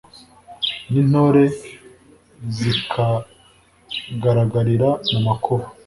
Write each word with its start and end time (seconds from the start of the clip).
n'intore 0.91 1.43
zikagaragarira 2.57 4.89
mu 5.11 5.19
makuba 5.27 5.65